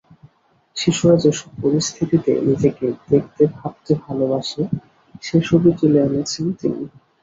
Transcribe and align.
শিশুরা 0.77 1.15
যেসব 1.23 1.49
পরিস্থিতিতে 1.61 2.31
নিজেকে 2.47 2.85
দেখতে 3.09 3.43
ভাবতে 3.55 3.91
ভালোবাসে, 4.03 4.61
সেসবই 5.23 5.71
তুলে 5.79 5.99
এনেছেন 6.07 6.45
তিনি। 6.59 6.83